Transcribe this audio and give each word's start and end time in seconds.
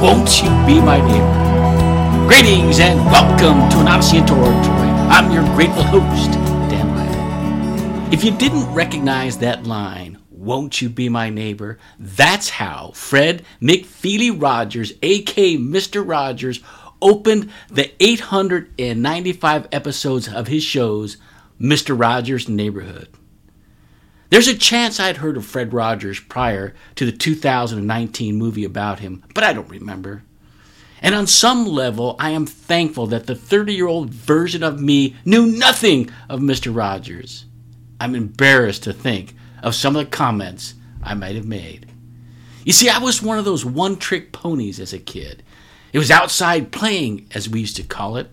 Won't 0.00 0.42
You 0.42 0.48
Be 0.64 0.80
My 0.80 0.98
Neighbor? 0.98 2.26
Greetings 2.26 2.80
and 2.80 2.98
welcome 3.04 3.68
to 3.68 3.80
an 3.80 4.16
into 4.16 4.32
Oratory. 4.32 4.88
I'm 5.10 5.30
your 5.30 5.44
grateful 5.54 5.82
host, 5.82 6.30
Dan 6.70 6.88
Riley. 6.94 8.10
If 8.10 8.24
you 8.24 8.30
didn't 8.30 8.72
recognize 8.72 9.36
that 9.38 9.66
line, 9.66 10.16
Won't 10.30 10.80
You 10.80 10.88
Be 10.88 11.10
My 11.10 11.28
Neighbor? 11.28 11.76
That's 11.98 12.48
how 12.48 12.92
Fred 12.94 13.44
McFeely 13.60 14.34
Rogers, 14.40 14.94
aka 15.02 15.58
Mr. 15.58 16.02
Rogers, 16.08 16.60
opened 17.02 17.50
the 17.68 17.92
895 18.02 19.68
episodes 19.70 20.28
of 20.28 20.46
his 20.46 20.62
shows, 20.62 21.18
Mr. 21.60 21.94
Rogers' 22.00 22.48
Neighborhood. 22.48 23.08
There's 24.30 24.46
a 24.46 24.56
chance 24.56 25.00
I'd 25.00 25.16
heard 25.16 25.36
of 25.36 25.44
Fred 25.44 25.72
Rogers 25.72 26.20
prior 26.20 26.72
to 26.94 27.04
the 27.04 27.10
2019 27.10 28.36
movie 28.36 28.64
about 28.64 29.00
him, 29.00 29.24
but 29.34 29.42
I 29.42 29.52
don't 29.52 29.68
remember. 29.68 30.22
And 31.02 31.16
on 31.16 31.26
some 31.26 31.66
level, 31.66 32.14
I 32.20 32.30
am 32.30 32.46
thankful 32.46 33.08
that 33.08 33.26
the 33.26 33.34
30 33.34 33.74
year 33.74 33.88
old 33.88 34.10
version 34.10 34.62
of 34.62 34.80
me 34.80 35.16
knew 35.24 35.46
nothing 35.46 36.10
of 36.28 36.38
Mr. 36.38 36.74
Rogers. 36.74 37.46
I'm 37.98 38.14
embarrassed 38.14 38.84
to 38.84 38.92
think 38.92 39.34
of 39.64 39.74
some 39.74 39.96
of 39.96 40.04
the 40.04 40.10
comments 40.10 40.74
I 41.02 41.14
might 41.14 41.34
have 41.34 41.46
made. 41.46 41.90
You 42.64 42.72
see, 42.72 42.88
I 42.88 42.98
was 42.98 43.20
one 43.20 43.38
of 43.38 43.44
those 43.44 43.64
one 43.64 43.96
trick 43.96 44.30
ponies 44.30 44.78
as 44.78 44.92
a 44.92 44.98
kid. 45.00 45.42
It 45.92 45.98
was 45.98 46.10
outside 46.10 46.70
playing, 46.70 47.26
as 47.34 47.48
we 47.48 47.60
used 47.60 47.76
to 47.76 47.82
call 47.82 48.16
it, 48.16 48.30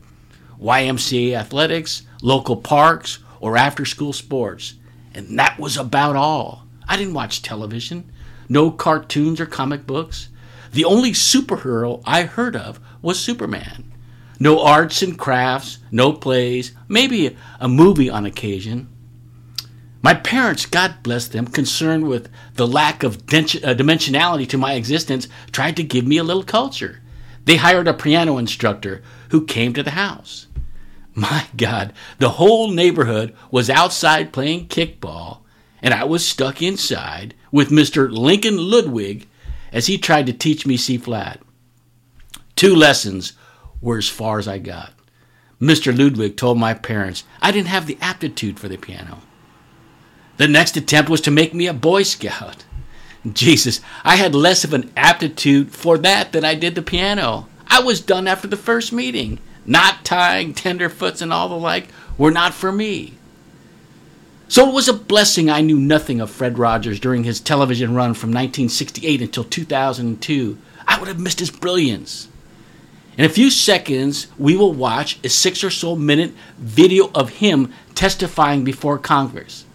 YMCA 0.61 1.33
athletics, 1.33 2.03
local 2.21 2.57
parks, 2.57 3.17
or 3.39 3.57
after 3.57 3.83
school 3.83 4.13
sports. 4.13 4.75
And 5.17 5.39
that 5.39 5.57
was 5.57 5.77
about 5.77 6.15
all. 6.15 6.67
I 6.87 6.95
didn't 6.95 7.15
watch 7.15 7.41
television, 7.41 8.11
no 8.47 8.69
cartoons 8.69 9.41
or 9.41 9.47
comic 9.47 9.87
books. 9.87 10.29
The 10.71 10.85
only 10.85 11.11
superhero 11.11 12.03
I 12.05 12.23
heard 12.23 12.55
of 12.55 12.79
was 13.01 13.19
Superman. 13.19 13.91
No 14.39 14.61
arts 14.61 15.01
and 15.01 15.17
crafts, 15.17 15.79
no 15.89 16.13
plays, 16.13 16.73
maybe 16.87 17.35
a 17.59 17.67
movie 17.67 18.11
on 18.11 18.27
occasion. 18.27 18.89
My 20.03 20.13
parents, 20.13 20.67
God 20.67 21.01
bless 21.01 21.27
them, 21.27 21.47
concerned 21.47 22.07
with 22.07 22.29
the 22.53 22.67
lack 22.67 23.01
of 23.01 23.15
uh, 23.15 23.19
dimensionality 23.73 24.47
to 24.49 24.57
my 24.59 24.73
existence, 24.73 25.27
tried 25.51 25.75
to 25.77 25.83
give 25.83 26.05
me 26.05 26.17
a 26.17 26.23
little 26.23 26.43
culture. 26.43 27.01
They 27.45 27.55
hired 27.55 27.87
a 27.87 27.93
piano 27.95 28.37
instructor 28.37 29.01
who 29.31 29.45
came 29.45 29.73
to 29.73 29.81
the 29.81 29.91
house. 29.91 30.46
My 31.17 31.47
God, 31.57 31.93
the 32.19 32.29
whole 32.29 32.69
neighborhood 32.69 33.35
was 33.49 33.71
outside 33.71 34.31
playing 34.31 34.67
kickball, 34.67 35.39
and 35.81 35.91
I 35.91 36.03
was 36.03 36.23
stuck 36.23 36.61
inside 36.61 37.33
with 37.51 37.71
Mr. 37.71 38.11
Lincoln 38.11 38.57
Ludwig 38.57 39.27
as 39.73 39.87
he 39.87 39.97
tried 39.97 40.27
to 40.27 40.31
teach 40.31 40.67
me 40.67 40.77
C 40.77 40.95
flat. 40.99 41.41
Two 42.55 42.75
lessons 42.75 43.33
were 43.81 43.97
as 43.97 44.07
far 44.07 44.37
as 44.37 44.47
I 44.47 44.59
got. 44.59 44.93
Mr. 45.59 45.97
Ludwig 45.97 46.37
told 46.37 46.59
my 46.59 46.75
parents 46.75 47.23
I 47.41 47.49
didn't 47.49 47.69
have 47.69 47.87
the 47.87 47.97
aptitude 47.99 48.59
for 48.59 48.67
the 48.67 48.77
piano. 48.77 49.21
The 50.37 50.47
next 50.47 50.77
attempt 50.77 51.09
was 51.09 51.21
to 51.21 51.31
make 51.31 51.51
me 51.51 51.65
a 51.65 51.73
Boy 51.73 52.03
Scout. 52.03 52.63
Jesus, 53.33 53.81
I 54.03 54.17
had 54.17 54.35
less 54.35 54.63
of 54.63 54.71
an 54.71 54.93
aptitude 54.95 55.71
for 55.71 55.97
that 55.97 56.31
than 56.31 56.45
I 56.45 56.53
did 56.53 56.75
the 56.75 56.83
piano. 56.83 57.47
I 57.67 57.81
was 57.81 58.01
done 58.01 58.27
after 58.27 58.47
the 58.47 58.55
first 58.55 58.93
meeting 58.93 59.39
knot 59.67 60.03
tying, 60.03 60.53
tenderfoots, 60.53 61.21
and 61.21 61.31
all 61.31 61.49
the 61.49 61.55
like 61.55 61.89
were 62.17 62.31
not 62.31 62.53
for 62.53 62.71
me. 62.71 63.13
So 64.47 64.69
it 64.69 64.73
was 64.73 64.87
a 64.87 64.93
blessing 64.93 65.49
I 65.49 65.59
knew 65.59 65.77
nothing 65.77 66.21
of 66.21 66.31
Fred 66.31 66.57
Rogers 66.57 67.01
during 67.01 67.25
his 67.25 67.41
television 67.41 67.93
run 67.93 68.13
from 68.13 68.29
1968 68.29 69.21
until 69.21 69.43
2002. 69.43 70.57
I 70.87 70.97
would 70.97 71.09
have 71.09 71.19
missed 71.19 71.39
his 71.39 71.51
brilliance. 71.51 72.29
In 73.17 73.25
a 73.25 73.29
few 73.29 73.49
seconds, 73.49 74.27
we 74.37 74.55
will 74.55 74.73
watch 74.73 75.19
a 75.23 75.29
six 75.29 75.63
or 75.63 75.69
so 75.69 75.95
minute 75.95 76.31
video 76.57 77.11
of 77.13 77.29
him 77.29 77.73
testifying 77.93 78.63
before 78.63 78.97
Congress. 78.97 79.65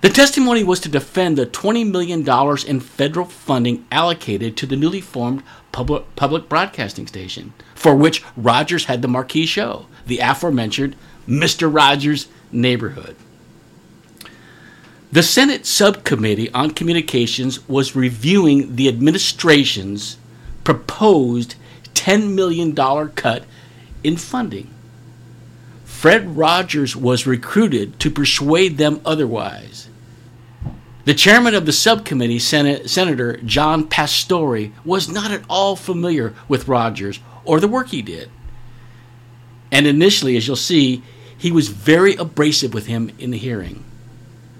The 0.00 0.08
testimony 0.08 0.64
was 0.64 0.80
to 0.80 0.88
defend 0.88 1.36
the 1.36 1.44
$20 1.44 1.90
million 1.90 2.26
in 2.66 2.80
federal 2.80 3.26
funding 3.26 3.84
allocated 3.92 4.56
to 4.56 4.66
the 4.66 4.76
newly 4.76 5.02
formed 5.02 5.42
public, 5.72 6.16
public 6.16 6.48
broadcasting 6.48 7.06
station, 7.06 7.52
for 7.74 7.94
which 7.94 8.24
Rogers 8.34 8.86
had 8.86 9.02
the 9.02 9.08
marquee 9.08 9.44
show, 9.44 9.86
the 10.06 10.20
aforementioned 10.20 10.96
Mr. 11.28 11.72
Rogers' 11.72 12.28
Neighborhood. 12.50 13.14
The 15.12 15.22
Senate 15.22 15.66
Subcommittee 15.66 16.50
on 16.52 16.70
Communications 16.70 17.68
was 17.68 17.94
reviewing 17.94 18.76
the 18.76 18.88
administration's 18.88 20.16
proposed 20.64 21.56
$10 21.92 22.32
million 22.32 22.74
cut 22.74 23.44
in 24.02 24.16
funding. 24.16 24.70
Fred 25.84 26.38
Rogers 26.38 26.96
was 26.96 27.26
recruited 27.26 28.00
to 28.00 28.10
persuade 28.10 28.78
them 28.78 29.02
otherwise. 29.04 29.89
The 31.04 31.14
chairman 31.14 31.54
of 31.54 31.66
the 31.66 31.72
subcommittee, 31.72 32.38
Senate, 32.38 32.90
Senator 32.90 33.38
John 33.38 33.88
Pastore, 33.88 34.70
was 34.84 35.08
not 35.08 35.30
at 35.30 35.42
all 35.48 35.76
familiar 35.76 36.34
with 36.46 36.68
Rogers 36.68 37.20
or 37.44 37.58
the 37.58 37.68
work 37.68 37.88
he 37.88 38.02
did. 38.02 38.30
And 39.72 39.86
initially, 39.86 40.36
as 40.36 40.46
you'll 40.46 40.56
see, 40.56 41.02
he 41.36 41.50
was 41.50 41.68
very 41.68 42.16
abrasive 42.16 42.74
with 42.74 42.86
him 42.86 43.10
in 43.18 43.30
the 43.30 43.38
hearing. 43.38 43.84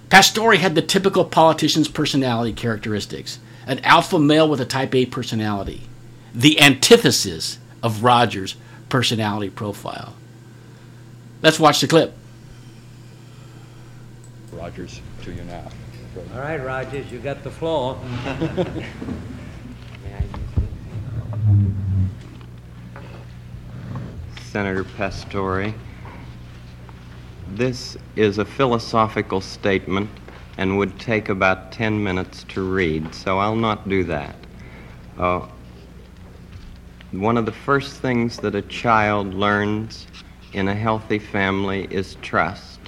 Pastore 0.09 0.55
had 0.55 0.75
the 0.75 0.83
typical 0.83 1.25
politician's 1.25 1.89
personality 1.89 2.53
characteristics 2.53 3.39
an 3.67 3.79
alpha 3.81 4.19
male 4.19 4.49
with 4.49 4.61
a 4.61 4.65
type 4.65 4.95
A 4.95 5.07
personality, 5.07 5.83
the 6.35 6.61
antithesis 6.61 7.59
of 7.83 8.03
Rogers' 8.03 8.57
personality 8.89 9.51
profile. 9.51 10.15
Let's 11.43 11.61
watch 11.61 11.81
the 11.81 11.87
clip. 11.87 12.15
Rogers, 14.53 15.01
to 15.23 15.33
you 15.33 15.45
now. 15.45 15.69
All 16.17 16.41
right, 16.41 16.57
Rogers, 16.57 17.13
you 17.13 17.21
got 17.21 17.45
the 17.45 17.53
floor. 17.53 17.97
Senator 24.43 24.83
Pastore, 24.83 25.73
this 27.51 27.97
is 28.17 28.39
a 28.39 28.45
philosophical 28.45 29.41
statement 29.41 30.11
and 30.59 30.77
would 30.79 30.99
take 30.99 31.29
about 31.29 31.71
10 31.71 32.03
minutes 32.03 32.45
to 32.49 32.63
read, 32.63 33.15
so 33.15 33.39
I'll 33.39 33.55
not 33.55 33.89
do 33.89 34.03
that. 34.05 34.35
Uh, 35.17 35.47
one 37.13 37.37
of 37.37 37.47
the 37.47 37.53
first 37.53 38.01
things 38.01 38.39
that 38.39 38.57
a 38.57 38.63
child 38.63 39.33
learns 39.33 40.09
in 40.55 40.67
a 40.67 40.75
healthy 40.75 41.21
family 41.21 41.87
is 41.89 42.17
trust, 42.17 42.81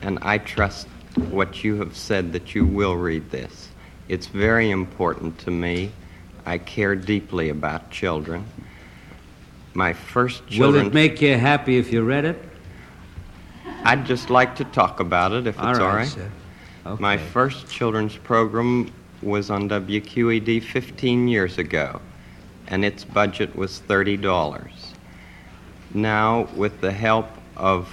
and 0.00 0.18
I 0.22 0.38
trust 0.38 0.88
what 1.16 1.64
you 1.64 1.76
have 1.76 1.96
said 1.96 2.32
that 2.32 2.54
you 2.54 2.64
will 2.64 2.96
read 2.96 3.30
this. 3.30 3.68
It's 4.08 4.26
very 4.26 4.70
important 4.70 5.38
to 5.40 5.50
me. 5.50 5.90
I 6.44 6.58
care 6.58 6.94
deeply 6.94 7.50
about 7.50 7.90
children. 7.90 8.44
My 9.74 9.92
first 9.92 10.46
children. 10.48 10.84
Will 10.84 10.88
it 10.88 10.94
make 10.94 11.22
you 11.22 11.36
happy 11.36 11.78
if 11.78 11.92
you 11.92 12.02
read 12.02 12.24
it? 12.24 12.38
I'd 13.84 14.04
just 14.04 14.30
like 14.30 14.54
to 14.56 14.64
talk 14.64 15.00
about 15.00 15.32
it 15.32 15.46
if 15.46 15.58
all 15.58 15.70
it's 15.70 15.78
right, 15.78 15.88
all 15.88 15.96
right. 15.96 16.08
Sir. 16.08 16.30
Okay. 16.84 17.00
My 17.00 17.16
first 17.16 17.68
children's 17.68 18.16
program 18.16 18.92
was 19.22 19.50
on 19.50 19.68
WQED 19.68 20.62
15 20.64 21.28
years 21.28 21.58
ago, 21.58 22.00
and 22.66 22.84
its 22.84 23.04
budget 23.04 23.54
was 23.54 23.80
$30. 23.88 24.72
Now, 25.94 26.48
with 26.56 26.80
the 26.80 26.90
help 26.90 27.28
of 27.56 27.88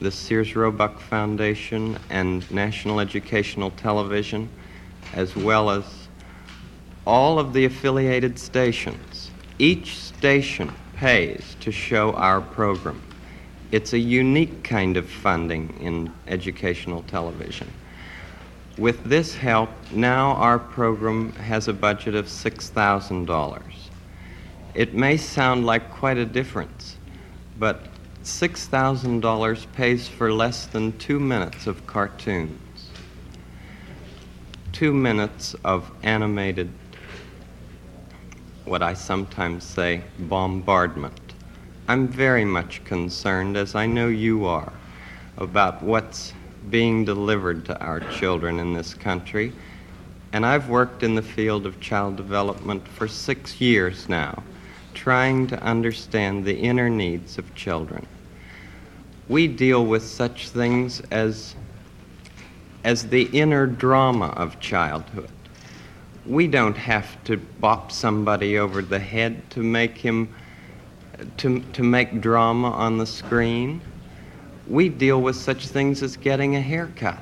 the 0.00 0.10
Sears 0.10 0.54
Roebuck 0.54 1.00
Foundation 1.00 1.98
and 2.10 2.48
National 2.50 3.00
Educational 3.00 3.70
Television, 3.72 4.48
as 5.14 5.34
well 5.34 5.70
as 5.70 5.84
all 7.06 7.38
of 7.38 7.52
the 7.52 7.64
affiliated 7.64 8.38
stations. 8.38 9.30
Each 9.58 9.96
station 9.98 10.72
pays 10.96 11.56
to 11.60 11.72
show 11.72 12.12
our 12.12 12.40
program. 12.40 13.02
It's 13.72 13.94
a 13.94 13.98
unique 13.98 14.62
kind 14.62 14.96
of 14.96 15.08
funding 15.08 15.76
in 15.80 16.12
educational 16.26 17.02
television. 17.04 17.68
With 18.78 19.02
this 19.04 19.34
help, 19.34 19.70
now 19.90 20.32
our 20.32 20.58
program 20.58 21.32
has 21.32 21.68
a 21.68 21.72
budget 21.72 22.14
of 22.14 22.26
$6,000. 22.26 23.62
It 24.74 24.92
may 24.92 25.16
sound 25.16 25.64
like 25.64 25.90
quite 25.90 26.18
a 26.18 26.26
difference, 26.26 26.96
but 27.58 27.86
$6,000 28.26 29.72
pays 29.72 30.08
for 30.08 30.32
less 30.32 30.66
than 30.66 30.98
two 30.98 31.20
minutes 31.20 31.68
of 31.68 31.86
cartoons, 31.86 32.90
two 34.72 34.92
minutes 34.92 35.54
of 35.64 35.88
animated, 36.02 36.68
what 38.64 38.82
I 38.82 38.94
sometimes 38.94 39.62
say, 39.62 40.02
bombardment. 40.18 41.20
I'm 41.86 42.08
very 42.08 42.44
much 42.44 42.84
concerned, 42.84 43.56
as 43.56 43.76
I 43.76 43.86
know 43.86 44.08
you 44.08 44.44
are, 44.44 44.72
about 45.36 45.80
what's 45.80 46.34
being 46.68 47.04
delivered 47.04 47.64
to 47.66 47.80
our 47.80 48.00
children 48.00 48.58
in 48.58 48.74
this 48.74 48.92
country. 48.92 49.52
And 50.32 50.44
I've 50.44 50.68
worked 50.68 51.04
in 51.04 51.14
the 51.14 51.22
field 51.22 51.64
of 51.64 51.78
child 51.78 52.16
development 52.16 52.88
for 52.88 53.06
six 53.06 53.60
years 53.60 54.08
now, 54.08 54.42
trying 54.94 55.46
to 55.46 55.62
understand 55.62 56.44
the 56.44 56.58
inner 56.58 56.90
needs 56.90 57.38
of 57.38 57.54
children. 57.54 58.04
We 59.28 59.48
deal 59.48 59.84
with 59.84 60.04
such 60.04 60.50
things 60.50 61.00
as, 61.10 61.54
as 62.84 63.08
the 63.08 63.22
inner 63.32 63.66
drama 63.66 64.28
of 64.28 64.60
childhood. 64.60 65.30
We 66.24 66.46
don't 66.46 66.76
have 66.76 67.22
to 67.24 67.36
bop 67.36 67.90
somebody 67.90 68.58
over 68.58 68.82
the 68.82 68.98
head 68.98 69.48
to 69.50 69.60
make 69.60 69.98
him 69.98 70.34
to, 71.38 71.60
to 71.60 71.82
make 71.82 72.20
drama 72.20 72.70
on 72.70 72.98
the 72.98 73.06
screen. 73.06 73.80
We 74.68 74.88
deal 74.88 75.22
with 75.22 75.36
such 75.36 75.68
things 75.68 76.02
as 76.02 76.16
getting 76.16 76.56
a 76.56 76.60
haircut 76.60 77.18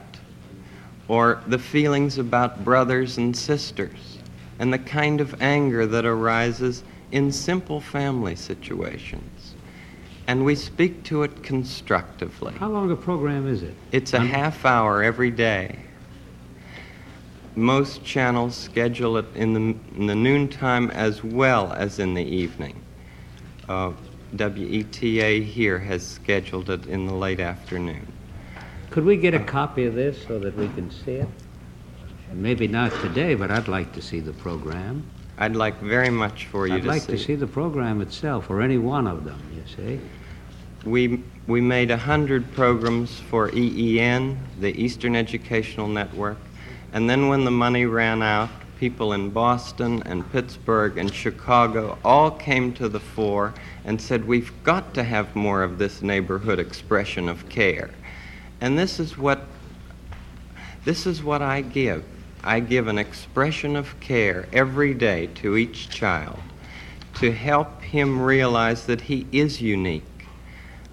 or 1.08 1.42
the 1.46 1.58
feelings 1.58 2.18
about 2.18 2.64
brothers 2.64 3.18
and 3.18 3.36
sisters 3.36 4.18
and 4.58 4.72
the 4.72 4.78
kind 4.78 5.20
of 5.20 5.40
anger 5.42 5.86
that 5.86 6.04
arises 6.04 6.82
in 7.12 7.30
simple 7.30 7.80
family 7.80 8.34
situations. 8.34 9.33
And 10.26 10.44
we 10.44 10.54
speak 10.54 11.02
to 11.04 11.22
it 11.22 11.42
constructively. 11.42 12.54
How 12.54 12.68
long 12.68 12.90
a 12.90 12.96
program 12.96 13.46
is 13.46 13.62
it? 13.62 13.74
It's 13.92 14.14
a 14.14 14.20
half 14.20 14.64
hour 14.64 15.02
every 15.02 15.30
day. 15.30 15.78
Most 17.56 18.04
channels 18.04 18.56
schedule 18.56 19.16
it 19.18 19.26
in 19.34 19.52
the, 19.52 19.60
in 19.96 20.06
the 20.06 20.14
noontime 20.14 20.90
as 20.90 21.22
well 21.22 21.72
as 21.72 21.98
in 21.98 22.14
the 22.14 22.24
evening. 22.24 22.82
Uh, 23.68 23.92
WETA 24.34 25.44
here 25.44 25.78
has 25.78 26.04
scheduled 26.04 26.70
it 26.70 26.86
in 26.86 27.06
the 27.06 27.14
late 27.14 27.38
afternoon. 27.38 28.06
Could 28.90 29.04
we 29.04 29.16
get 29.16 29.34
a 29.34 29.40
copy 29.40 29.84
of 29.84 29.94
this 29.94 30.24
so 30.26 30.38
that 30.38 30.56
we 30.56 30.68
can 30.68 30.90
see 30.90 31.12
it? 31.12 31.28
Maybe 32.32 32.66
not 32.66 32.92
today, 33.00 33.34
but 33.34 33.50
I'd 33.50 33.68
like 33.68 33.92
to 33.92 34.02
see 34.02 34.18
the 34.18 34.32
program. 34.32 35.08
I'd 35.38 35.56
like 35.56 35.80
very 35.80 36.10
much 36.10 36.46
for 36.46 36.66
you 36.66 36.74
I'd 36.74 36.82
to 36.82 36.88
like 36.88 37.02
see. 37.02 37.12
to 37.12 37.18
see 37.18 37.34
the 37.34 37.46
program 37.46 38.00
itself, 38.00 38.50
or 38.50 38.62
any 38.62 38.78
one 38.78 39.06
of 39.06 39.24
them, 39.24 39.40
you 39.54 39.62
see. 39.74 40.00
We, 40.84 41.22
we 41.46 41.60
made 41.60 41.90
100 41.90 42.52
programs 42.54 43.18
for 43.18 43.50
EEN, 43.50 44.38
the 44.60 44.80
Eastern 44.80 45.16
Educational 45.16 45.88
Network, 45.88 46.38
and 46.92 47.10
then 47.10 47.28
when 47.28 47.44
the 47.44 47.50
money 47.50 47.86
ran 47.86 48.22
out, 48.22 48.50
people 48.78 49.14
in 49.14 49.30
Boston 49.30 50.02
and 50.04 50.30
Pittsburgh 50.30 50.98
and 50.98 51.12
Chicago 51.12 51.98
all 52.04 52.30
came 52.30 52.72
to 52.74 52.88
the 52.88 53.00
fore 53.00 53.54
and 53.84 54.00
said, 54.00 54.24
We've 54.24 54.52
got 54.62 54.94
to 54.94 55.02
have 55.02 55.34
more 55.34 55.62
of 55.62 55.78
this 55.78 56.02
neighborhood 56.02 56.58
expression 56.58 57.28
of 57.28 57.48
care. 57.48 57.90
And 58.60 58.78
this 58.78 59.00
is 59.00 59.16
what 59.16 59.46
this 60.84 61.06
is 61.06 61.22
what 61.22 61.40
I 61.40 61.62
give. 61.62 62.04
I 62.46 62.60
give 62.60 62.88
an 62.88 62.98
expression 62.98 63.74
of 63.74 63.98
care 64.00 64.46
every 64.52 64.92
day 64.92 65.28
to 65.36 65.56
each 65.56 65.88
child 65.88 66.38
to 67.14 67.32
help 67.32 67.80
him 67.80 68.20
realize 68.20 68.84
that 68.84 69.00
he 69.00 69.26
is 69.32 69.62
unique. 69.62 70.26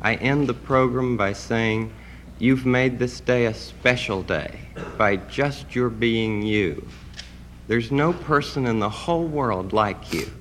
I 0.01 0.15
end 0.15 0.47
the 0.47 0.53
program 0.53 1.17
by 1.17 1.33
saying, 1.33 1.91
You've 2.39 2.65
made 2.65 2.97
this 2.97 3.19
day 3.19 3.47
a 3.47 3.53
special 3.53 4.23
day 4.23 4.59
by 4.97 5.17
just 5.17 5.75
your 5.75 5.89
being 5.89 6.41
you. 6.41 6.87
There's 7.67 7.91
no 7.91 8.13
person 8.13 8.65
in 8.65 8.79
the 8.79 8.89
whole 8.89 9.27
world 9.27 9.73
like 9.73 10.13
you, 10.13 10.31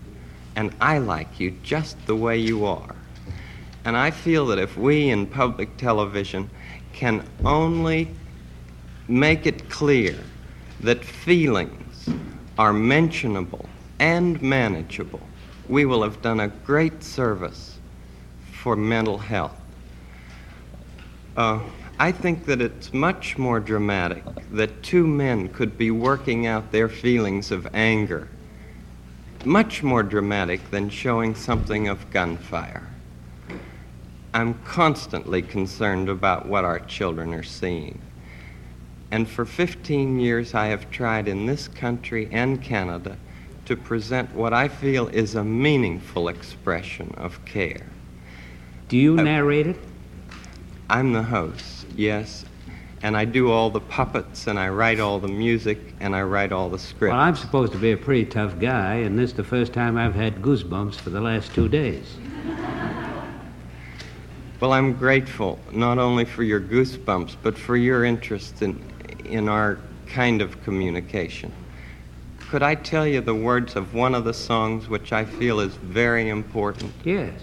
and 0.54 0.72
I 0.80 0.98
like 0.98 1.40
you 1.40 1.56
just 1.64 2.06
the 2.06 2.16
way 2.16 2.38
you 2.38 2.64
are. 2.64 2.94
And 3.84 3.96
I 3.96 4.12
feel 4.12 4.46
that 4.46 4.58
if 4.58 4.76
we 4.76 5.10
in 5.10 5.26
public 5.26 5.76
television 5.76 6.50
can 6.92 7.26
only 7.44 8.14
make 9.08 9.46
it 9.46 9.68
clear 9.68 10.16
that 10.80 11.04
feelings 11.04 12.08
are 12.58 12.72
mentionable 12.72 13.68
and 13.98 14.40
manageable, 14.42 15.20
we 15.68 15.84
will 15.84 16.02
have 16.02 16.20
done 16.22 16.40
a 16.40 16.48
great 16.48 17.02
service 17.02 17.78
for 18.52 18.76
mental 18.76 19.18
health. 19.18 19.56
Uh, 21.36 21.60
I 21.98 22.12
think 22.12 22.46
that 22.46 22.60
it's 22.62 22.94
much 22.94 23.36
more 23.36 23.60
dramatic 23.60 24.24
that 24.52 24.82
two 24.82 25.06
men 25.06 25.48
could 25.48 25.76
be 25.76 25.90
working 25.90 26.46
out 26.46 26.72
their 26.72 26.88
feelings 26.88 27.50
of 27.50 27.68
anger. 27.74 28.28
Much 29.44 29.82
more 29.82 30.02
dramatic 30.02 30.70
than 30.70 30.88
showing 30.88 31.34
something 31.34 31.88
of 31.88 32.10
gunfire. 32.10 32.86
I'm 34.32 34.54
constantly 34.64 35.42
concerned 35.42 36.08
about 36.08 36.46
what 36.46 36.64
our 36.64 36.78
children 36.78 37.34
are 37.34 37.42
seeing. 37.42 38.00
And 39.10 39.28
for 39.28 39.44
15 39.44 40.20
years, 40.20 40.54
I 40.54 40.66
have 40.66 40.90
tried 40.90 41.26
in 41.26 41.46
this 41.46 41.66
country 41.68 42.28
and 42.30 42.62
Canada 42.62 43.16
to 43.64 43.76
present 43.76 44.32
what 44.34 44.52
I 44.52 44.68
feel 44.68 45.08
is 45.08 45.34
a 45.34 45.44
meaningful 45.44 46.28
expression 46.28 47.12
of 47.16 47.44
care. 47.44 47.86
Do 48.88 48.96
you 48.96 49.16
narrate 49.16 49.66
it? 49.66 49.76
I'm 50.88 51.12
the 51.12 51.22
host, 51.22 51.86
yes, 51.96 52.44
and 53.02 53.16
I 53.16 53.24
do 53.24 53.50
all 53.50 53.70
the 53.70 53.80
puppets, 53.80 54.48
and 54.48 54.58
I 54.58 54.68
write 54.68 54.98
all 54.98 55.20
the 55.20 55.28
music, 55.28 55.78
and 56.00 56.14
I 56.14 56.22
write 56.22 56.52
all 56.52 56.68
the 56.68 56.78
scripts. 56.78 57.12
Well, 57.12 57.20
I'm 57.20 57.36
supposed 57.36 57.72
to 57.72 57.78
be 57.78 57.92
a 57.92 57.96
pretty 57.96 58.24
tough 58.24 58.58
guy, 58.58 58.96
and 58.96 59.18
this 59.18 59.30
is 59.30 59.36
the 59.36 59.44
first 59.44 59.72
time 59.72 59.96
I've 59.96 60.14
had 60.14 60.42
goosebumps 60.42 60.96
for 60.96 61.10
the 61.10 61.20
last 61.20 61.54
two 61.54 61.68
days. 61.68 62.16
Well, 64.60 64.72
I'm 64.72 64.92
grateful 64.92 65.58
not 65.72 65.98
only 65.98 66.26
for 66.26 66.42
your 66.42 66.60
goosebumps, 66.60 67.36
but 67.42 67.56
for 67.56 67.76
your 67.76 68.04
interest 68.04 68.60
in, 68.60 68.82
in 69.30 69.48
our 69.48 69.78
kind 70.06 70.42
of 70.42 70.62
communication. 70.64 71.52
Could 72.50 72.62
I 72.62 72.74
tell 72.74 73.06
you 73.06 73.20
the 73.20 73.34
words 73.34 73.76
of 73.76 73.94
one 73.94 74.14
of 74.14 74.24
the 74.24 74.34
songs 74.34 74.88
which 74.88 75.12
I 75.12 75.24
feel 75.24 75.60
is 75.60 75.74
very 75.76 76.28
important? 76.28 76.92
Yes. 77.04 77.40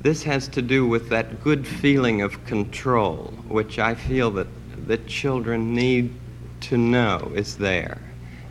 This 0.00 0.22
has 0.22 0.48
to 0.48 0.62
do 0.62 0.88
with 0.88 1.10
that 1.10 1.44
good 1.44 1.66
feeling 1.66 2.22
of 2.22 2.42
control, 2.46 3.34
which 3.48 3.78
I 3.78 3.94
feel 3.94 4.30
that, 4.32 4.46
the 4.86 4.96
children 4.98 5.74
need 5.74 6.12
to 6.60 6.76
know 6.76 7.30
is 7.34 7.56
there. 7.56 7.98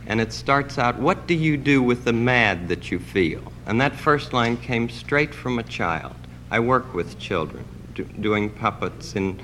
And 0.06 0.20
it 0.20 0.32
starts 0.32 0.78
out, 0.78 0.98
What 0.98 1.26
do 1.26 1.34
you 1.34 1.56
do 1.56 1.82
with 1.82 2.04
the 2.04 2.12
mad 2.12 2.68
that 2.68 2.90
you 2.90 2.98
feel? 2.98 3.42
And 3.66 3.80
that 3.80 3.94
first 3.94 4.32
line 4.32 4.56
came 4.56 4.88
straight 4.88 5.34
from 5.34 5.58
a 5.58 5.62
child. 5.64 6.14
I 6.50 6.60
work 6.60 6.94
with 6.94 7.18
children, 7.18 7.64
do, 7.94 8.04
doing 8.04 8.48
puppets 8.48 9.16
in, 9.16 9.40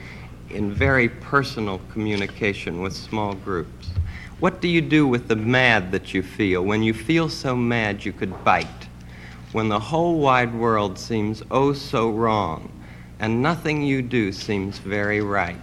in 0.51 0.73
very 0.73 1.09
personal 1.09 1.81
communication 1.93 2.81
with 2.81 2.95
small 2.95 3.35
groups. 3.35 3.89
What 4.39 4.61
do 4.61 4.69
you 4.69 4.81
do 4.81 5.07
with 5.07 5.29
the 5.29 5.37
mad 5.37 5.93
that 5.93 6.13
you 6.13 6.23
feel 6.23 6.63
when 6.65 6.83
you 6.83 6.93
feel 6.93 7.29
so 7.29 7.57
mad 7.57 8.05
you 8.05 8.13
could 8.13 8.45
bite? 8.45 8.89
When 9.53 9.69
the 9.69 9.81
whole 9.81 10.19
wide 10.19 10.55
world 10.55 10.99
seems 10.99 11.43
oh 11.51 11.73
so 11.73 12.11
wrong 12.11 12.71
and 13.19 13.43
nothing 13.43 13.83
you 13.83 14.03
do 14.03 14.33
seems 14.33 14.79
very 14.79 15.21
right? 15.21 15.57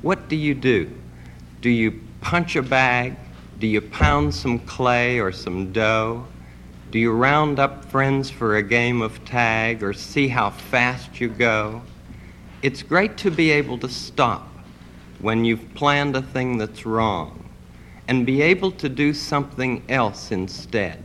What 0.00 0.28
do 0.28 0.36
you 0.36 0.54
do? 0.54 0.90
Do 1.60 1.70
you 1.70 2.00
punch 2.20 2.56
a 2.56 2.62
bag? 2.62 3.16
Do 3.58 3.66
you 3.66 3.80
pound 3.80 4.34
some 4.34 4.58
clay 4.60 5.20
or 5.20 5.30
some 5.30 5.72
dough? 5.72 6.26
Do 6.90 6.98
you 6.98 7.12
round 7.12 7.58
up 7.58 7.84
friends 7.84 8.30
for 8.30 8.56
a 8.56 8.62
game 8.62 9.02
of 9.02 9.24
tag 9.24 9.82
or 9.82 9.92
see 9.92 10.28
how 10.28 10.50
fast 10.50 11.20
you 11.20 11.28
go? 11.28 11.82
It's 12.62 12.84
great 12.84 13.16
to 13.18 13.30
be 13.32 13.50
able 13.50 13.76
to 13.78 13.88
stop 13.88 14.48
when 15.18 15.44
you've 15.44 15.74
planned 15.74 16.14
a 16.14 16.22
thing 16.22 16.58
that's 16.58 16.86
wrong 16.86 17.50
and 18.06 18.24
be 18.24 18.40
able 18.40 18.70
to 18.72 18.88
do 18.88 19.12
something 19.12 19.82
else 19.88 20.30
instead 20.30 21.02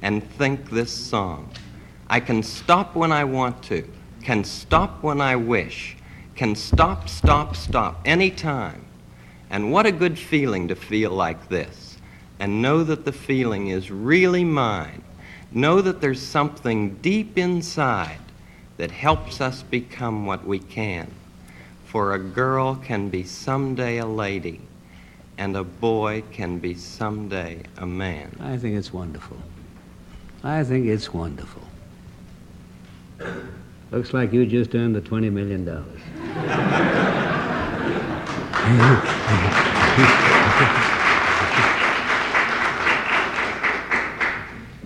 and 0.00 0.26
think 0.32 0.70
this 0.70 0.90
song. 0.90 1.50
I 2.08 2.20
can 2.20 2.42
stop 2.42 2.96
when 2.96 3.12
I 3.12 3.24
want 3.24 3.62
to, 3.64 3.86
can 4.22 4.44
stop 4.44 5.02
when 5.02 5.20
I 5.20 5.36
wish, 5.36 5.96
can 6.36 6.54
stop, 6.54 7.06
stop, 7.10 7.54
stop 7.54 8.00
anytime. 8.06 8.86
And 9.50 9.70
what 9.70 9.84
a 9.84 9.92
good 9.92 10.18
feeling 10.18 10.68
to 10.68 10.74
feel 10.74 11.10
like 11.10 11.50
this 11.50 11.98
and 12.38 12.62
know 12.62 12.82
that 12.82 13.04
the 13.04 13.12
feeling 13.12 13.68
is 13.68 13.90
really 13.90 14.44
mine 14.44 15.04
know 15.52 15.80
that 15.80 16.00
there's 16.00 16.20
something 16.20 16.94
deep 16.96 17.38
inside 17.38 18.18
that 18.76 18.90
helps 18.90 19.40
us 19.40 19.62
become 19.62 20.26
what 20.26 20.44
we 20.44 20.58
can. 20.58 21.10
For 21.84 22.14
a 22.14 22.18
girl 22.18 22.74
can 22.74 23.08
be 23.08 23.22
someday 23.24 23.98
a 23.98 24.06
lady, 24.06 24.60
and 25.38 25.56
a 25.56 25.64
boy 25.64 26.24
can 26.32 26.58
be 26.58 26.74
someday 26.74 27.62
a 27.76 27.86
man. 27.86 28.36
I 28.40 28.56
think 28.56 28.76
it's 28.76 28.92
wonderful. 28.92 29.38
I 30.42 30.64
think 30.64 30.86
it's 30.86 31.14
wonderful. 31.14 31.62
Looks 33.90 34.12
like 34.12 34.32
you 34.32 34.44
just 34.44 34.74
earned 34.74 34.96
the 34.96 35.00
$20 35.00 35.30
million. 35.32 35.68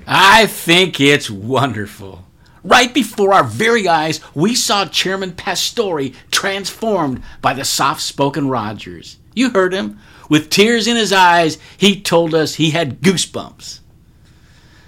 I 0.07 0.47
think 0.47 1.01
it's 1.01 1.31
wonderful. 1.31 2.25
Right 2.65 2.93
before 2.93 3.33
our 3.33 3.45
very 3.45 3.87
eyes, 3.89 4.21
we 4.35 4.55
saw 4.55 4.85
Chairman 4.85 5.33
Pastore 5.33 6.11
transformed 6.31 7.23
by 7.41 7.55
the 7.55 7.65
soft 7.65 8.03
spoken 8.03 8.49
Rogers. 8.49 9.19
You 9.35 9.51
heard 9.51 9.73
him. 9.73 9.99
With 10.29 10.51
tears 10.51 10.87
in 10.87 10.97
his 10.97 11.13
eyes, 11.13 11.59
he 11.77 12.01
told 12.01 12.35
us 12.35 12.55
he 12.55 12.71
had 12.71 13.01
goosebumps. 13.01 13.81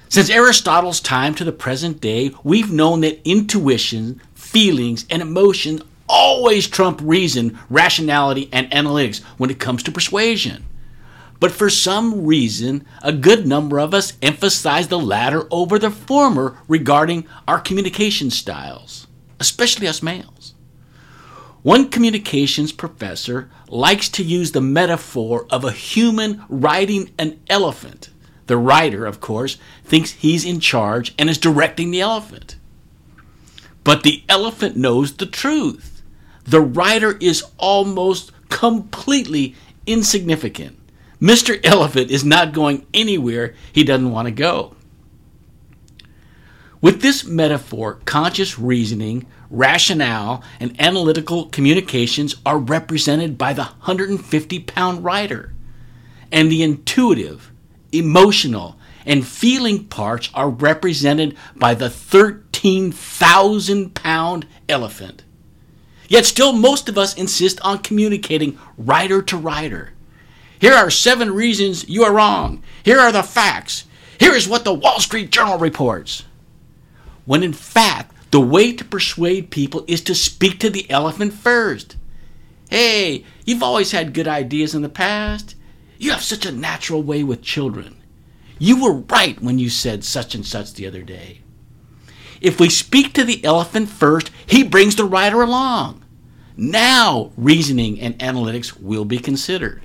Since 0.08 0.28
Aristotle's 0.28 1.00
time 1.00 1.34
to 1.36 1.44
the 1.44 1.52
present 1.52 2.00
day, 2.00 2.32
we've 2.42 2.72
known 2.72 3.02
that 3.02 3.20
intuition, 3.24 4.20
feelings, 4.34 5.06
and 5.08 5.22
emotion 5.22 5.80
always 6.08 6.66
trump 6.66 7.00
reason, 7.02 7.56
rationality, 7.70 8.48
and 8.52 8.68
analytics 8.72 9.22
when 9.38 9.50
it 9.50 9.60
comes 9.60 9.84
to 9.84 9.92
persuasion. 9.92 10.66
But 11.40 11.52
for 11.52 11.70
some 11.70 12.26
reason, 12.26 12.86
a 13.02 13.12
good 13.12 13.46
number 13.46 13.80
of 13.80 13.94
us 13.94 14.12
emphasize 14.20 14.88
the 14.88 14.98
latter 14.98 15.48
over 15.50 15.78
the 15.78 15.90
former 15.90 16.58
regarding 16.68 17.26
our 17.48 17.58
communication 17.58 18.30
styles, 18.30 19.06
especially 19.40 19.88
us 19.88 20.02
males. 20.02 20.54
One 21.62 21.90
communications 21.90 22.72
professor 22.72 23.50
likes 23.68 24.08
to 24.10 24.22
use 24.22 24.52
the 24.52 24.60
metaphor 24.60 25.46
of 25.50 25.64
a 25.64 25.72
human 25.72 26.44
riding 26.48 27.10
an 27.18 27.40
elephant. 27.48 28.10
The 28.46 28.56
rider, 28.56 29.06
of 29.06 29.20
course, 29.20 29.58
thinks 29.84 30.12
he's 30.12 30.44
in 30.44 30.60
charge 30.60 31.14
and 31.18 31.30
is 31.30 31.38
directing 31.38 31.90
the 31.90 32.00
elephant. 32.00 32.56
But 33.84 34.02
the 34.02 34.24
elephant 34.28 34.76
knows 34.76 35.14
the 35.14 35.26
truth. 35.26 36.02
The 36.44 36.60
rider 36.60 37.16
is 37.20 37.44
almost 37.58 38.32
completely 38.48 39.54
insignificant. 39.86 40.79
Mr. 41.20 41.60
Elephant 41.64 42.10
is 42.10 42.24
not 42.24 42.52
going 42.52 42.86
anywhere 42.94 43.54
he 43.72 43.84
doesn't 43.84 44.10
want 44.10 44.26
to 44.26 44.32
go. 44.32 44.74
With 46.80 47.02
this 47.02 47.26
metaphor, 47.26 48.00
conscious 48.06 48.58
reasoning, 48.58 49.26
rationale, 49.50 50.42
and 50.58 50.80
analytical 50.80 51.46
communications 51.46 52.36
are 52.46 52.58
represented 52.58 53.36
by 53.36 53.52
the 53.52 53.64
150 53.64 54.60
pound 54.60 55.04
rider, 55.04 55.52
and 56.32 56.50
the 56.50 56.62
intuitive, 56.62 57.52
emotional, 57.92 58.76
and 59.04 59.26
feeling 59.26 59.84
parts 59.84 60.30
are 60.32 60.48
represented 60.48 61.36
by 61.54 61.74
the 61.74 61.90
13,000 61.90 63.94
pound 63.94 64.46
elephant. 64.68 65.22
Yet 66.08 66.24
still, 66.24 66.52
most 66.52 66.88
of 66.88 66.96
us 66.96 67.14
insist 67.14 67.60
on 67.60 67.78
communicating 67.78 68.58
rider 68.78 69.20
to 69.22 69.36
rider. 69.36 69.92
Here 70.60 70.74
are 70.74 70.90
seven 70.90 71.32
reasons 71.32 71.88
you 71.88 72.04
are 72.04 72.12
wrong. 72.12 72.62
Here 72.84 73.00
are 73.00 73.10
the 73.10 73.22
facts. 73.22 73.86
Here 74.18 74.34
is 74.34 74.46
what 74.46 74.64
the 74.64 74.74
Wall 74.74 75.00
Street 75.00 75.30
Journal 75.30 75.58
reports. 75.58 76.24
When 77.24 77.42
in 77.42 77.54
fact, 77.54 78.14
the 78.30 78.40
way 78.40 78.72
to 78.74 78.84
persuade 78.84 79.50
people 79.50 79.84
is 79.88 80.02
to 80.02 80.14
speak 80.14 80.60
to 80.60 80.70
the 80.70 80.88
elephant 80.90 81.32
first. 81.32 81.96
Hey, 82.68 83.24
you've 83.44 83.62
always 83.62 83.92
had 83.92 84.12
good 84.12 84.28
ideas 84.28 84.74
in 84.74 84.82
the 84.82 84.88
past. 84.88 85.56
You 85.98 86.12
have 86.12 86.22
such 86.22 86.44
a 86.44 86.52
natural 86.52 87.02
way 87.02 87.24
with 87.24 87.42
children. 87.42 87.96
You 88.58 88.82
were 88.82 88.92
right 88.92 89.40
when 89.40 89.58
you 89.58 89.70
said 89.70 90.04
such 90.04 90.34
and 90.34 90.46
such 90.46 90.74
the 90.74 90.86
other 90.86 91.02
day. 91.02 91.40
If 92.40 92.60
we 92.60 92.68
speak 92.68 93.14
to 93.14 93.24
the 93.24 93.42
elephant 93.44 93.88
first, 93.88 94.30
he 94.46 94.62
brings 94.62 94.96
the 94.96 95.04
rider 95.04 95.40
along. 95.40 96.04
Now, 96.56 97.32
reasoning 97.36 97.98
and 98.00 98.18
analytics 98.18 98.78
will 98.80 99.06
be 99.06 99.18
considered. 99.18 99.82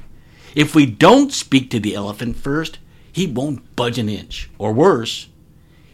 If 0.55 0.73
we 0.73 0.85
don't 0.85 1.33
speak 1.33 1.69
to 1.69 1.79
the 1.81 1.95
elephant 1.95 2.37
first, 2.37 2.79
he 3.11 3.27
won't 3.27 3.75
budge 3.75 3.99
an 3.99 4.09
inch. 4.09 4.49
Or 4.57 4.71
worse, 4.71 5.27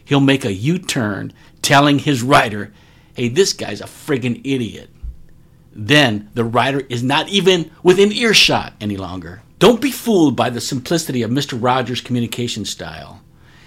he'll 0.04 0.20
make 0.20 0.44
a 0.44 0.52
U 0.52 0.78
turn 0.78 1.32
telling 1.62 1.98
his 1.98 2.22
rider, 2.22 2.72
hey, 3.14 3.28
this 3.28 3.52
guy's 3.52 3.80
a 3.80 3.84
friggin' 3.84 4.40
idiot. 4.44 4.90
Then 5.74 6.30
the 6.34 6.44
rider 6.44 6.80
is 6.88 7.02
not 7.02 7.28
even 7.28 7.70
within 7.82 8.12
earshot 8.12 8.74
any 8.80 8.96
longer. 8.96 9.42
Don't 9.58 9.80
be 9.80 9.90
fooled 9.90 10.36
by 10.36 10.50
the 10.50 10.60
simplicity 10.60 11.22
of 11.22 11.30
Mr. 11.30 11.58
Rogers' 11.60 12.00
communication 12.00 12.64
style. 12.64 13.22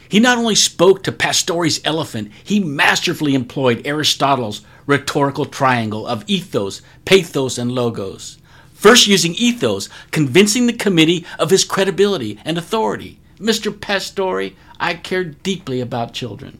He 0.07 0.19
not 0.19 0.37
only 0.37 0.55
spoke 0.55 1.03
to 1.03 1.11
Pastore's 1.11 1.81
elephant, 1.83 2.31
he 2.43 2.59
masterfully 2.59 3.33
employed 3.33 3.85
Aristotle's 3.85 4.61
rhetorical 4.85 5.45
triangle 5.45 6.05
of 6.05 6.23
ethos, 6.27 6.81
pathos, 7.05 7.57
and 7.57 7.71
logos. 7.71 8.37
First, 8.85 9.07
using 9.07 9.33
ethos, 9.33 9.89
convincing 10.11 10.67
the 10.67 10.71
committee 10.71 11.25
of 11.39 11.49
his 11.49 11.65
credibility 11.65 12.37
and 12.45 12.55
authority. 12.55 13.19
Mr. 13.39 13.73
Pastore, 13.73 14.51
I 14.79 14.93
care 14.93 15.23
deeply 15.23 15.81
about 15.81 16.13
children. 16.13 16.59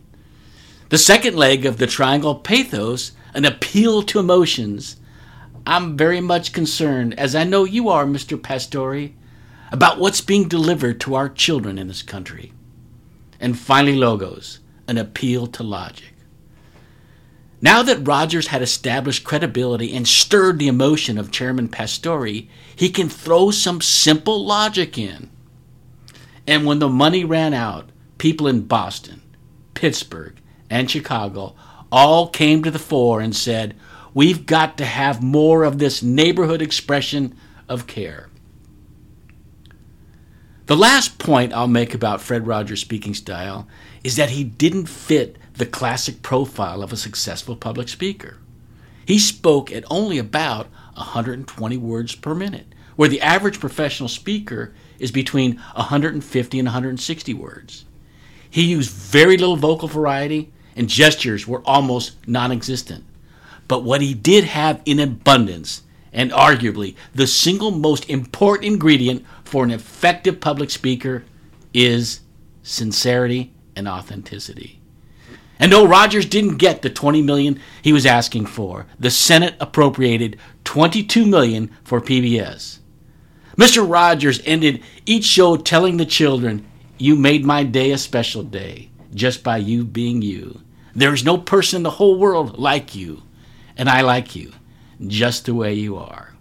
The 0.90 0.98
second 0.98 1.36
leg 1.36 1.68
of 1.68 1.78
the 1.78 1.86
triangle, 1.86 2.34
pathos, 2.34 3.12
an 3.36 3.46
appeal 3.46 4.02
to 4.02 4.18
emotions. 4.18 4.96
I'm 5.68 5.96
very 5.96 6.20
much 6.20 6.52
concerned, 6.52 7.14
as 7.20 7.36
I 7.36 7.44
know 7.44 7.64
you 7.64 7.90
are, 7.90 8.06
Mr. 8.06 8.42
Pastore, 8.42 9.12
about 9.72 10.00
what's 10.00 10.22
being 10.22 10.48
delivered 10.48 11.00
to 11.02 11.14
our 11.14 11.30
children 11.30 11.78
in 11.78 11.90
this 11.90 12.02
country. 12.02 12.54
And 13.40 13.56
finally, 13.56 13.96
logos, 13.96 14.62
an 14.88 14.98
appeal 14.98 15.46
to 15.46 15.62
logic. 15.62 16.15
Now 17.66 17.82
that 17.82 18.08
Rogers 18.08 18.46
had 18.46 18.62
established 18.62 19.24
credibility 19.24 19.96
and 19.96 20.08
stirred 20.08 20.60
the 20.60 20.68
emotion 20.68 21.18
of 21.18 21.32
Chairman 21.32 21.68
Pastore, 21.68 22.44
he 22.76 22.90
can 22.90 23.10
throw 23.10 23.50
some 23.50 23.82
simple 23.82 24.46
logic 24.46 25.00
in. 25.00 25.32
And 26.46 26.68
when 26.68 26.78
the 26.78 26.88
money 26.88 27.26
ran 27.26 27.56
out, 27.56 27.90
people 28.20 28.48
in 28.48 28.68
Boston, 28.68 29.24
Pittsburgh, 29.74 30.36
and 30.70 30.92
Chicago 30.92 31.56
all 31.92 32.28
came 32.28 32.62
to 32.62 32.70
the 32.70 32.78
fore 32.78 33.20
and 33.20 33.36
said, 33.36 33.76
We've 34.14 34.46
got 34.46 34.78
to 34.78 34.86
have 34.86 35.24
more 35.24 35.64
of 35.64 35.80
this 35.80 36.04
neighborhood 36.04 36.62
expression 36.62 37.36
of 37.68 37.88
care. 37.88 38.30
The 40.68 40.78
last 40.78 41.18
point 41.18 41.52
I'll 41.52 41.68
make 41.68 41.96
about 41.96 42.22
Fred 42.22 42.46
Rogers' 42.46 42.82
speaking 42.82 43.16
style 43.16 43.68
is 44.04 44.18
that 44.18 44.30
he 44.30 44.44
didn't 44.44 44.86
fit 44.86 45.38
the 45.58 45.66
classic 45.66 46.22
profile 46.22 46.84
of 46.84 46.92
a 46.92 46.98
successful 46.98 47.56
public 47.56 47.88
speaker. 47.90 48.38
He 49.06 49.20
spoke 49.20 49.72
at 49.72 49.86
only 49.90 50.18
about 50.18 50.68
120 50.96 51.78
words 51.78 52.16
per 52.16 52.36
minute, 52.36 52.68
where 52.96 53.10
the 53.10 53.22
average 53.22 53.60
professional 53.60 54.10
speaker 54.10 54.74
is 55.00 55.12
between 55.12 55.58
150 55.76 56.60
and 56.60 56.66
160 56.66 57.34
words. 57.34 57.86
He 58.50 58.64
used 58.64 58.92
very 58.92 59.38
little 59.38 59.58
vocal 59.58 59.88
variety, 59.88 60.52
and 60.76 60.90
gestures 60.90 61.48
were 61.48 61.62
almost 61.66 62.28
non 62.28 62.52
existent. 62.52 63.06
But 63.68 63.84
what 63.84 64.02
he 64.02 64.14
did 64.14 64.44
have 64.46 64.82
in 64.86 65.00
abundance, 65.00 65.84
and 66.14 66.32
arguably 66.32 66.96
the 67.14 67.28
single 67.28 67.72
most 67.72 68.10
important 68.10 68.66
ingredient 68.66 69.26
for 69.44 69.64
an 69.64 69.72
effective 69.72 70.40
public 70.40 70.70
speaker, 70.70 71.24
is 71.74 72.22
sincerity 72.64 73.54
and 73.76 73.88
authenticity. 73.88 74.80
And 75.60 75.72
though 75.72 75.88
Rogers 75.88 76.26
didn't 76.26 76.58
get 76.58 76.82
the 76.82 76.90
20 76.90 77.22
million 77.22 77.60
he 77.82 77.94
was 77.94 78.06
asking 78.06 78.48
for, 78.48 78.88
the 79.00 79.10
Senate 79.10 79.56
appropriated 79.60 80.38
22 80.66 81.26
million 81.26 81.72
for 81.84 82.02
PBS. 82.02 82.80
Mr. 83.58 83.90
Rogers 83.90 84.42
ended 84.46 84.82
each 85.06 85.24
show 85.24 85.56
telling 85.56 85.98
the 85.98 86.06
children, 86.06 86.66
"You 86.98 87.16
made 87.16 87.46
my 87.46 87.64
day 87.64 87.92
a 87.92 87.98
special 87.98 88.44
day 88.44 88.90
just 89.14 89.44
by 89.44 89.58
you 89.58 89.86
being 89.86 90.22
you. 90.22 90.62
There 90.94 91.14
is 91.14 91.24
no 91.24 91.38
person 91.38 91.78
in 91.78 91.84
the 91.84 91.92
whole 91.92 92.18
world 92.18 92.58
like 92.58 92.96
you, 92.96 93.24
and 93.78 93.90
I 93.90 94.02
like 94.02 94.36
you 94.36 94.52
just 95.06 95.46
the 95.46 95.54
way 95.54 95.74
you 95.74 95.96
are." 95.96 96.36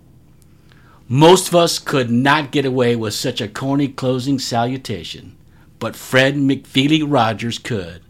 Most 1.07 1.49
of 1.49 1.55
us 1.55 1.79
could 1.79 2.11
not 2.11 2.51
get 2.51 2.65
away 2.65 2.97
with 2.97 3.15
such 3.15 3.41
a 3.41 3.47
corny 3.47 3.89
closing 3.89 4.39
salutation, 4.39 5.37
but 5.79 5.95
Fred 5.95 6.35
McFeely 6.35 7.05
Rogers 7.07 7.59
could. 7.59 8.01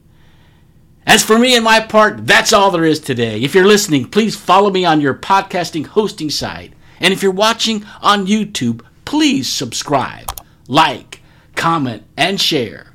As 1.06 1.22
for 1.22 1.38
me 1.38 1.54
and 1.54 1.64
my 1.64 1.80
part, 1.80 2.26
that's 2.26 2.52
all 2.52 2.70
there 2.70 2.84
is 2.84 2.98
today. 2.98 3.42
If 3.42 3.54
you're 3.54 3.66
listening, 3.66 4.08
please 4.08 4.36
follow 4.36 4.70
me 4.70 4.84
on 4.84 5.02
your 5.02 5.14
podcasting 5.14 5.86
hosting 5.86 6.30
site. 6.30 6.72
And 6.98 7.12
if 7.12 7.22
you're 7.22 7.32
watching 7.32 7.84
on 8.00 8.26
YouTube, 8.26 8.80
please 9.04 9.46
subscribe, 9.48 10.40
like, 10.66 11.20
comment, 11.56 12.04
and 12.16 12.40
share. 12.40 12.94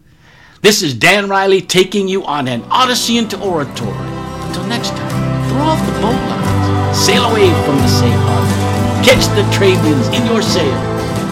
This 0.61 0.81
is 0.81 0.95
Dan 0.95 1.29
Riley 1.29 1.61
taking 1.61 2.07
you 2.07 2.25
on 2.25 2.47
an 2.47 2.63
odyssey 2.63 3.17
into 3.17 3.39
oratory. 3.39 3.91
Until 3.91 4.65
next 4.65 4.89
time, 4.89 5.49
throw 5.49 5.61
off 5.61 5.85
the 5.85 5.93
boat 6.01 6.19
lines, 6.29 6.97
sail 6.97 7.23
away 7.25 7.47
from 7.63 7.77
the 7.77 7.87
safe 7.87 8.19
harbor, 8.25 9.05
catch 9.05 9.25
the 9.35 9.55
trade 9.55 9.81
winds 9.83 10.07
in 10.07 10.25
your 10.25 10.41
sail. 10.41 10.73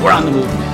We're 0.03 0.11
on 0.11 0.25
the 0.25 0.31
move 0.31 0.45
now. 0.45 0.66